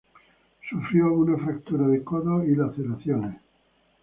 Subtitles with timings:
[0.67, 3.39] Sufrió una fractura de codo y laceraciones.